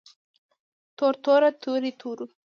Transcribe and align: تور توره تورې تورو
تور 0.97 1.13
توره 1.23 1.49
تورې 1.61 1.91
تورو 1.99 2.25